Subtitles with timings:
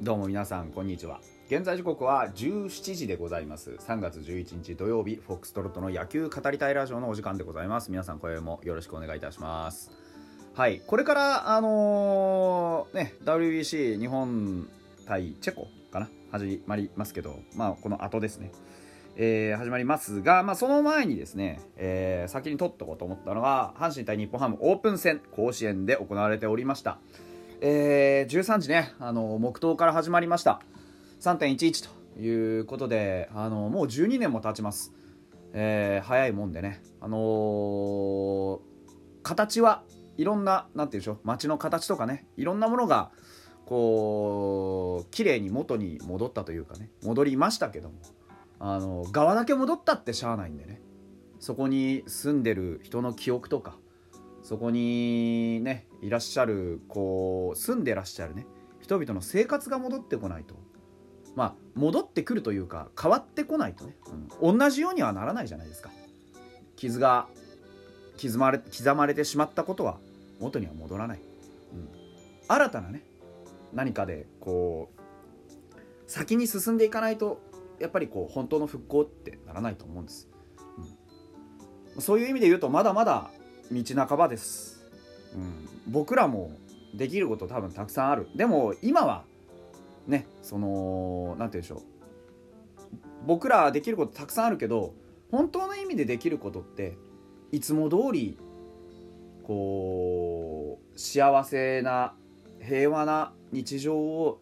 [0.00, 1.20] どうも皆さんこんにちは。
[1.48, 3.72] 現在時刻は17時でございます。
[3.72, 7.90] 3月11日土曜日フォックストロットの野球語りたいラジオのお時間でございます。
[7.90, 9.90] 皆さん今宵もよろしくお願いいたします。
[10.54, 10.80] はい。
[10.86, 14.68] これからあのー、ね WBC 日本
[15.04, 16.08] 対チェコかな？
[16.30, 18.52] 始まりますけどまあこの後ですね。
[19.16, 27.00] えー、始まりますが、まあ、その前にですね、えー、先に取っとこうと思ったのが阪神対日本ハムオープン戦甲子園で行われておりました。
[27.60, 30.60] えー、13時ね、あの、黙祷から始まりました。
[31.20, 34.92] 3.11ということで、あの、もう12年も経ちます。
[35.52, 38.60] えー、早いもんでね、あのー、
[39.22, 39.82] 形は
[40.16, 43.10] いろんな、なんていうでしょう、街の形とかね、いろんなものが、
[43.66, 47.96] こう、綺麗に元に戻ったというかね、戻りましたけども、
[48.60, 50.80] あの、側だけ戻ったってしゃあないんでね、
[51.40, 53.76] そこに住んでる人の記憶とか、
[54.42, 58.46] そこにねいらっしゃるこう住んでらっしゃるね
[58.80, 60.54] 人々の生活が戻ってこないと。
[61.34, 63.96] まあ戻ってくるというか変わってこないとね、
[64.40, 65.90] うん、同じようにはならないじゃないですか。
[66.78, 67.28] 傷が
[68.20, 69.98] 刻まれ刻まれてしまったことは
[70.40, 71.20] 元には戻らない、
[71.72, 71.88] うん、
[72.48, 73.02] 新たなね
[73.72, 77.40] 何かでこう先に進んでいかないと
[77.78, 80.28] やっぱりこう本当の復興ってならないと思うんです、
[81.94, 83.30] うん、そういう意味で言うとまだまだ
[83.70, 84.84] 道半ばです、
[85.34, 86.52] うん、僕らも
[86.94, 88.28] できること多分たくさんある。
[88.34, 89.24] でも今は
[90.06, 91.82] ねその何て言うんでしょう。
[93.26, 94.94] 僕らできることたくさんあるけど
[95.30, 96.96] 本当の意味でできることって
[97.52, 98.38] いつも通り
[99.42, 102.14] こう幸せな
[102.60, 104.40] 平和な日常を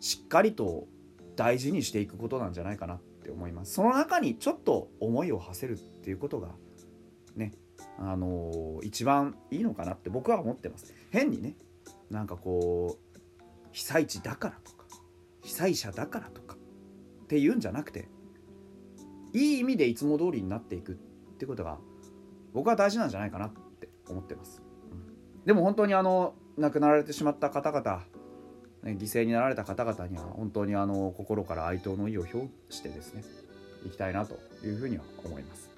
[0.00, 0.86] しっかりと
[1.36, 3.74] 大事にしていくことなんじゃないかなって思います。
[3.74, 6.48] その中にちょっと思いを馳せるっていうことが
[7.36, 7.52] ね
[7.98, 10.92] あのー、一番いいのかなって僕は思ってます。
[11.10, 11.54] 変にね
[12.10, 13.18] なんかこう
[13.72, 14.86] 被災地だからとか
[15.42, 16.56] 被災者だからとか
[17.24, 18.08] っていうんじゃなくて
[19.32, 20.94] いい意味でいつも通りになっていくっ
[21.38, 21.78] てことが
[22.52, 24.62] 僕は大事なんじゃないかなって思ってます、
[24.92, 28.04] うん、でも本当にあの亡くなられてしまった方々、
[28.84, 33.24] ね、犠牲になられた方々には本当にあの心から哀悼の意を表してですね
[33.84, 35.73] いきたいなというふうには思います。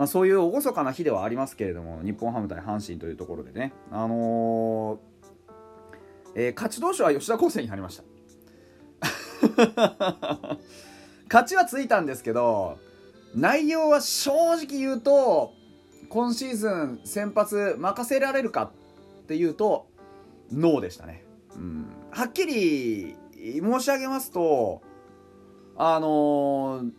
[0.00, 4.98] まあ、そういう厳かな日ではありますけれども日本ハム対阪神というところでね、あのー、
[6.36, 8.04] えー、勝ち投手は吉田康生になりました。
[11.30, 12.78] 勝ちはついたんですけど
[13.34, 15.52] 内容は正直言うと
[16.08, 18.72] 今シーズン先発任せられるか
[19.24, 19.86] っていうと
[20.50, 24.80] ノーでしたね、うん、はっきり申し上げますと
[25.76, 26.90] あのー、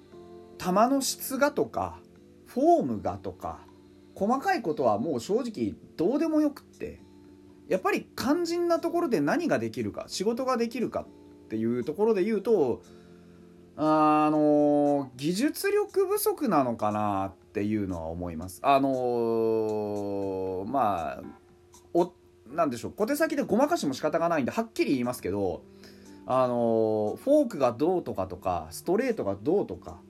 [0.59, 2.00] 球の質がとか
[2.53, 3.59] フォームがとか
[4.15, 6.99] 細かいことはもう正直どうでもよくって
[7.69, 11.01] やっぱり肝心なところで何ができるか仕事ができるか
[11.45, 12.81] っていうところで言うと
[13.77, 18.59] あの技術力不足なのかなっていうのは思います。
[18.63, 21.21] あのまあ
[21.93, 22.11] お
[22.53, 25.63] なでしょう小手先でごまかしも仕方がないんではっきり言いますけど
[26.25, 30.01] あのフォークがどうとかとかストレートがどうとか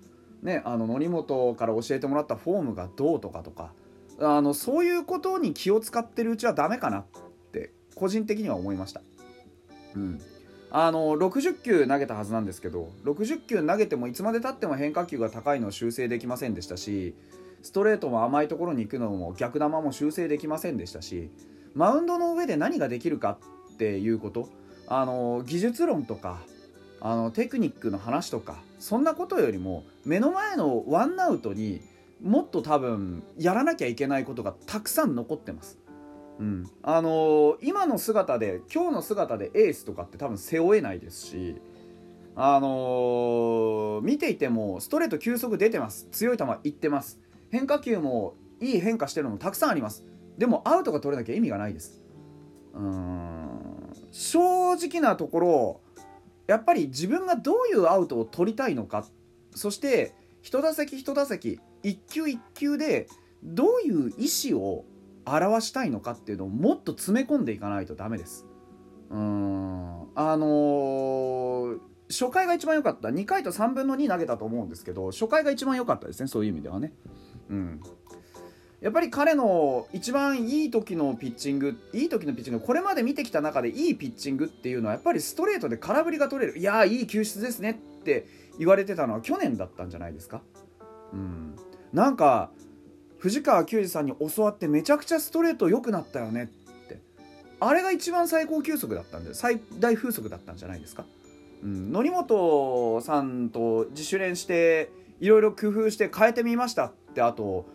[0.41, 3.73] ね、あの則本から教えてもらったフォームがどうとかとか
[4.19, 7.05] あのそういうことに気を使ってるうちはダメかなっ
[7.51, 9.01] て個人的には思いました。
[9.95, 10.21] うん、
[10.71, 17.13] あの60球投げたはずなんですけど60球投げてもいつまでたっても変化球が高いのを修正できませんでしたし
[17.61, 21.29] ストレートも甘いところに行くのも逆球も修正できませんでしたし
[21.75, 23.37] マウンドの上で何ができるか
[23.73, 24.49] っていうこと
[24.87, 26.39] あの技術論とか
[27.01, 31.81] あのテクニックの話とかそんなことよりも目の前のワンアウトに
[32.21, 35.79] もっと多分やらなきゃいけないことがたくさん残ってます。
[36.39, 41.55] うん、あのー、今の姿で今日の姿でエースとかって多分背負えないですし
[42.35, 46.07] あのー、見ていてもストレート急速出てます。
[46.11, 47.19] 強い球いってます。
[47.51, 50.05] 変化球もいい変化してるのもたくさんあります。
[50.37, 52.03] でもアウトが取れなきゃ意味がないです。
[52.73, 53.41] うん。
[54.11, 55.80] 正直なところ
[56.51, 59.05] やっぱり自分がどういうアウトを取りたいのか。
[59.55, 63.07] そして一打席一打席一球一球で
[63.41, 64.85] どういう意思を
[65.25, 68.45] 表したいのかっていうのをもっと詰め込んでいかないとダメです。
[69.09, 70.01] うん。
[70.13, 73.07] あのー、初回が一番良かった。
[73.07, 76.27] 2回と3分の2投げたと思うんですけど初回が一番良かったですね。
[76.27, 76.91] そういう意味ではね。
[77.49, 77.81] うん。
[78.81, 86.57] やっぱり彼の一番いい時のピッチングいい時のピッチングこれまで見てきた中でいいピッチングっていうのはやっぱりストレートで空振りが取れる。
[86.57, 90.41] いやいい球質ですねって言われてたのは去年だったんじゃないですか？
[91.13, 91.55] うん。
[91.93, 92.49] なんか
[93.19, 96.99] 藤川球児さんに教わってめちゃくちゃストレート良くなったよねって。
[97.59, 101.05] あれが一番最高球速だったんで最大風速だったんじゃないですか、
[101.63, 104.89] うん、則本さんと自主練して
[105.19, 107.67] いろいろ工夫して変えてみましたってあと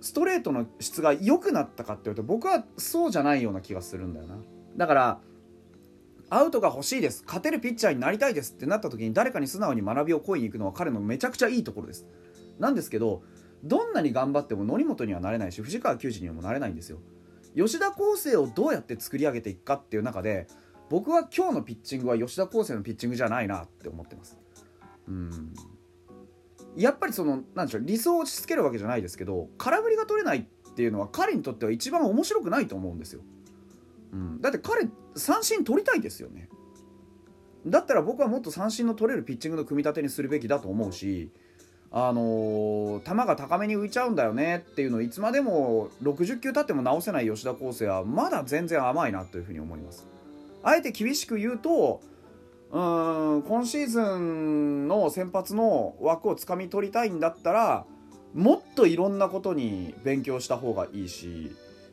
[0.00, 4.36] ストレートの質が良くなったかって言うと僕はそうじゃないような気がするんだよな。
[4.76, 5.20] だから
[6.30, 7.24] アウトが欲しいです。
[7.26, 12.06] 勝てるピッチャーになりたいですってなった時に誰かに素直に学びを請いに行くのは彼のめちゃくちゃいいところです。
[12.58, 13.22] なんですけど
[13.64, 16.98] どんなに頑張っても則本にはなれないし藤川球児にもなれないんですよ。
[17.56, 20.46] 吉田康生をどうやって作り上げていくかっていう中で
[20.90, 24.38] 僕は今日のピッチングは吉田康生のピッチングじゃないなって思ってます。
[25.08, 25.54] うん。
[26.76, 33.20] やっぱりそのなんでしょう理想を押し付けるわけじゃないですけど空振りが取れないっていうのは彼にとっては一番面白くないと思うんですよ。
[34.12, 36.48] うん、だって彼三振取りたいですよね。
[37.66, 41.30] だったら僕はもっと三振の取れるピッチングの組み立てにするべきだと思うし
[41.90, 50.06] あのー、球が高めに浮いちゃうんだよねっていうのをいつまでも60球経っても直せない吉田康生はまだ全然甘いなというふうに思います。
[50.62, 52.00] あえて厳しく言うと
[52.70, 52.78] う
[53.38, 57.86] ん今シーズンの先発の枠をつかみ取りたいんだったら
[58.34, 61.50] もっといろんなことに勉強した方がいいし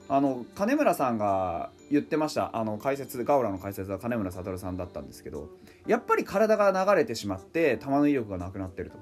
[0.10, 2.56] あの金村さんが言ってました。
[2.56, 5.50] あの解説ガオラの解説は金村悟さんだったんですけど
[5.88, 8.98] やっぱり体が流れてしまって球の威力がなくなってると、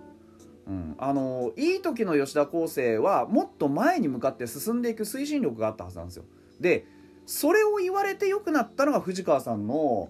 [0.67, 6.25] うん、あのいい時の吉田康生はもっと前に向かって進んでいく推進力があったはずなんですよ。
[6.59, 6.85] で
[7.25, 10.09] それを言われて良くなったのが藤川さんの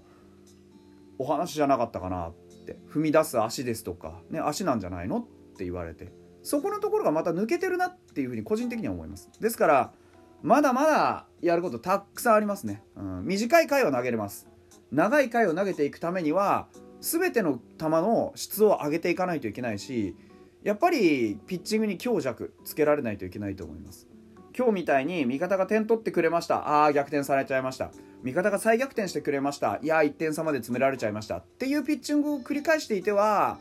[1.24, 2.34] お話じゃなかったかなっ
[2.66, 2.78] て。
[2.90, 5.25] 踏み出す足ですとか、ね、足なんじゃないのっ
[5.58, 6.12] て言われて。
[6.44, 9.30] そこのところがまた抜けてるなっていうふうに個人的には思います。
[9.40, 9.94] ですから
[10.42, 14.48] まだまだやることたくさんありますね、うん、短い回は投げれます。
[14.92, 16.68] 長い回を投げていくためには
[17.00, 20.16] 全ての球の質を上げていかないといけないし
[20.64, 24.08] やっぱりピッチングに強弱つけられないといけないと思います。
[24.55, 26.67] 今日みたいに味方が点取ってくれました。
[26.67, 27.91] ああ逆転されちゃいました。
[28.23, 29.79] 味方が再逆転してくれました。
[29.81, 31.38] いや1点差まで詰められちゃいました。
[31.38, 33.57] っていうピッチングを繰り返していては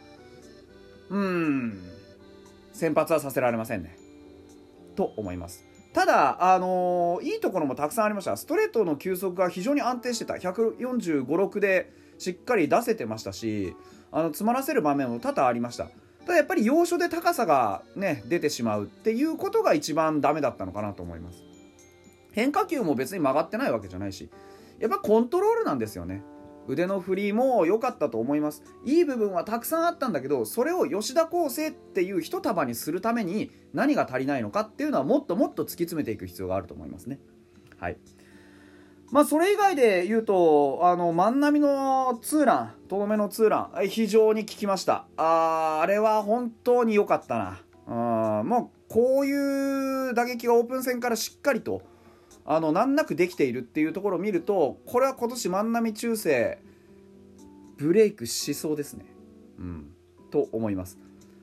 [1.11, 1.79] うーん
[2.73, 3.97] 先発はさせられませんね。
[4.97, 5.65] と思います。
[5.93, 8.37] ただ、あのー、いいところもたくさんありました。
[8.37, 10.35] ストレートの球速が非常に安定してた。
[10.35, 11.93] 145、6で
[12.23, 13.75] しっかり出せてましたし
[14.13, 15.89] あの詰まらせる場面も多々ありました。
[16.25, 21.43] ただやっぱり要所で高さがね出てしまうっていうことが一番ダメだったのかなと思います。
[22.33, 24.31] 変化球も別に曲がってないわけじゃないし
[24.79, 26.23] やっぱコントロールなんですよね。
[26.69, 28.63] 腕の振りも良かったと思います。
[28.85, 37.19] いい部分はたくさんあったんだけどそれを吉田康生っていう一束にするために何が足りないのかっていうのはもっともっと突き詰めていく必要があると思いますね。
[37.79, 37.97] はい。
[39.13, 51.83] まあそれ以外で言うとあの万波のツーランとどめのツーラン非常に効きましたああれは本当に良かったなあもうこういう打撃がオープン戦からしっかりと
[52.47, 56.59] あの難なくできているっていうところを見るとこれは今年万波中世
[57.77, 59.05] ブレイクしそうですね。
[59.59, 59.87] うん、
[60.31, 60.99] と思います。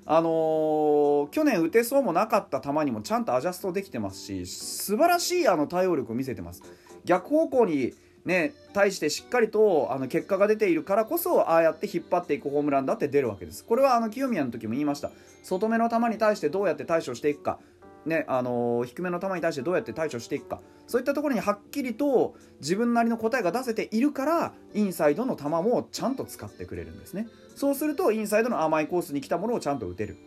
[0.05, 6.63] あのー、去年打てそうもなかった球にもちゃんとアジャストできてますし素晴らしいあの対応力を見せてます。
[7.09, 13.65] 逆方向にね、対してしっかりとあの結果が出ているからこそああやって引っ張っていくホームランだって出るわけです。
[13.65, 15.09] これはあの清宮の時も言いました
[15.41, 17.57] 外目の球に対してどうやって対処していくか
[18.05, 20.61] ねあのー、低めの球に対してどうやって対処していくか。
[20.87, 27.27] そういったところにはっきりと自分なりの答えが出せているからインサイドの球もちゃんと使ってくれるんですね。
[27.55, 30.17] そうするとインサイドの甘いコースに来たものをちゃんと打てる。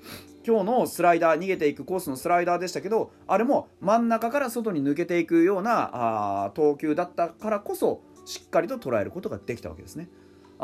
[0.47, 10.09] 今日のスライダー逃げていくコースのスライダーでしたけどあれも真ん中から外に抜けていくようなあ投球だったからこそしっかりと捉えることができたわけですね。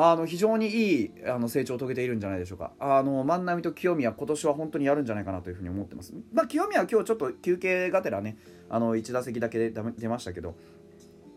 [0.01, 2.71] あの非常にいいあの成長を遂げているんじゃないでしょうか。
[2.79, 8.39] あの万波と清宮今年は本当にやるんじゃないかなというふうに思ってます、まあ、清宮は今日ちょっと休憩がてらね
[8.71, 10.55] あの1打席だけで出ましたけど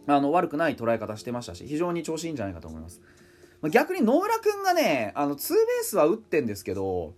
[0.05, 3.01] あの悪くない捉え方してましたし非常に調子いいんじゃないかと思います、
[3.61, 7.15] まあ、逆に野村君がねあのツーベースは打ってんですけど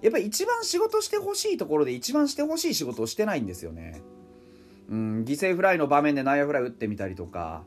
[0.00, 4.00] やっぱり一番仕事してほしいところで一番してほしい仕事をしてないんですよね。
[4.88, 7.64] うん犠牲フライの場面で内野フライ打ってみたりとか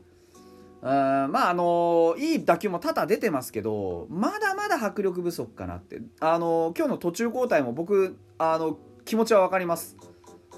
[0.86, 6.00] うんまああのいい打球も多々出てますけどまだまだ迫力不足かなって。
[6.20, 9.96] あの今日の途中交代も僕あの気持ちは分かります、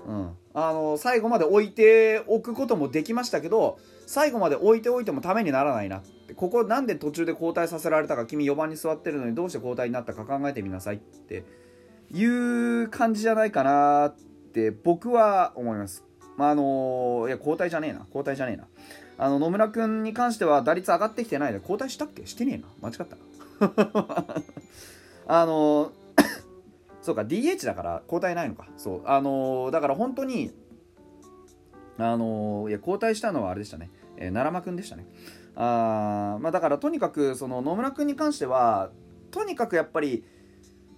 [0.07, 6.35] うん、あの最後まで置いておくこともできましたけど最後まで置いておいてもためにならないなって。
[6.35, 11.45] ここなんで途中で交代させられたか君4番に座ってるのにどうして交代になったか考えてみなさいって
[12.11, 14.17] いう感じじゃないかなっ
[14.53, 16.05] て僕は思います。
[16.37, 18.01] まあ、あのいや交代じゃねえな。
[18.09, 18.67] 交代じゃねえな。
[19.19, 22.25] あの野村君に関しては打率上がってきてないで交代したっけ？
[22.27, 22.91] してねえな。
[22.91, 23.17] 間違った
[25.27, 25.93] あの
[27.03, 28.69] そうか DH だから交代ないのか。
[28.77, 29.03] そう。
[29.05, 30.53] あのだから本当に
[31.99, 33.91] あのいや交代したのはあれでしたね。
[34.17, 35.07] えー、奈良間くんでしたね。
[35.57, 38.91] あまあだからとにかくその野村くんに関しては
[39.33, 40.25] とにかくやっぱり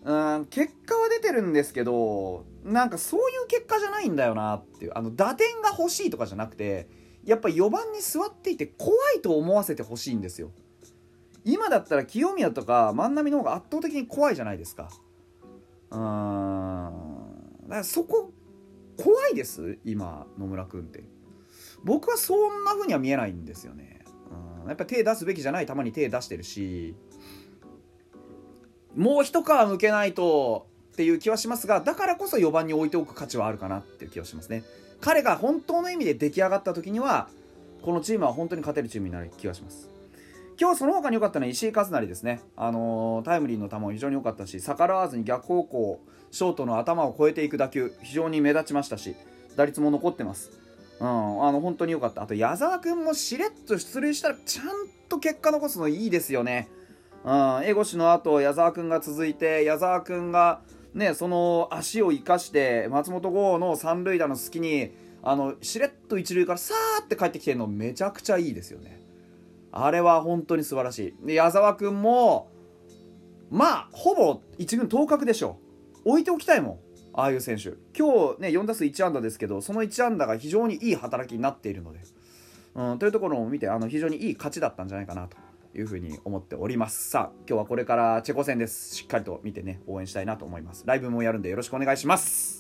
[0.05, 6.89] うん結果は出てるんですけどなんかそういう結果じゃないんだよなっていうあの打点が欲しいとかじゃなくて
[7.25, 10.51] やっぱ4番に座っていて怖いと思わせてほしいんですよ。
[11.45, 14.91] 今だったら清宮とか万波の方が圧倒的に怖いじゃないですか。
[15.91, 16.93] うーん。
[17.63, 18.33] だからそこ
[19.03, 21.05] 怖いです今野村君って。
[21.83, 24.01] 僕はそんな風には見えないんですよね。
[24.63, 24.69] うん。
[24.69, 26.95] やっぱ手出すべきじゃない球に手出してるし。
[28.97, 34.65] もう一皮向けないとっていう気はしますがだからこそ4番に置いておく価値はあるかなっていう気はしますね。
[35.01, 37.29] 彼が本当の意味で出来上がった時には
[37.83, 39.89] このチームは本当に勝てるチームになる気がします。
[40.61, 49.17] 今日その他に良かったのは石井和成ですね、あのー、タイムリーの球も非常に良かったし逆らわずに逆方向ショートの頭を越えていく打球非常に目立ちましたし
[49.57, 50.51] 打率も残ってます。
[51.01, 51.09] うん、
[51.47, 52.23] あの本当に良かった。
[52.23, 54.67] あと矢沢君もしれっと出塁したらちゃん
[55.09, 56.69] と結果残すのいいですよね。
[57.25, 60.61] うん、江越の後矢沢君が続いて矢沢君が
[60.95, 64.93] ねその足を生かして松本剛の三塁打の隙に
[65.23, 69.01] あのしれっと一塁からさーって帰ってきてるのめちゃくちゃいいですよね。
[69.73, 71.27] あれは本当に素晴らしい。
[71.27, 72.51] で矢沢君も
[73.51, 75.59] まあほぼ一軍当確でしょ。
[76.05, 76.79] 置いておきたいもん
[77.13, 77.75] ああいう選手。
[77.97, 82.01] 今日ね4打数1安打ですけどその1安打が非常にいい働きになっているので、
[82.75, 85.37] うん、というところを見てあの非常にいい勝ちだったんじゃないかなと。
[85.75, 87.11] いうふうに思っております。
[87.11, 88.95] さあ今日はこれからチェコ戦です。
[88.95, 90.85] しっかりと見てね応援したいなと思います。
[90.87, 92.60] ライブもやるんでよろしくお願いします。